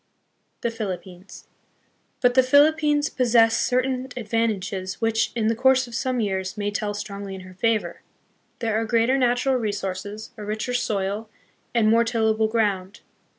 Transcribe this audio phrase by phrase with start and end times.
[0.61, 1.47] The Philippines.
[2.21, 6.95] But the Philippines possess certain advantages which, in the course of some years, may tell
[6.95, 8.01] strongly in her favor.
[8.61, 11.29] There are greater natural resources, a richer soil,
[11.75, 13.01] and more tillable ground.